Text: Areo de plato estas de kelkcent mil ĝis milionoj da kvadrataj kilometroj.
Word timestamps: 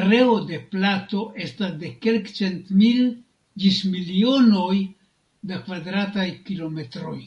Areo 0.00 0.32
de 0.50 0.58
plato 0.74 1.22
estas 1.44 1.72
de 1.84 1.92
kelkcent 2.08 2.68
mil 2.82 3.00
ĝis 3.64 3.80
milionoj 3.96 4.76
da 5.54 5.64
kvadrataj 5.66 6.30
kilometroj. 6.50 7.18